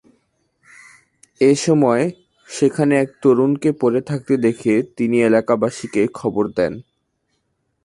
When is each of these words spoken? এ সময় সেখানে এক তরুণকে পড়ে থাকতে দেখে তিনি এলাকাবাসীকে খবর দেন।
এ 1.41 1.51
সময় 1.65 2.03
সেখানে 2.49 2.93
এক 2.97 3.09
তরুণকে 3.21 3.69
পড়ে 3.81 4.01
থাকতে 4.01 4.33
দেখে 4.37 4.73
তিনি 4.97 5.17
এলাকাবাসীকে 5.21 6.01
খবর 6.13 6.45
দেন। 6.57 6.73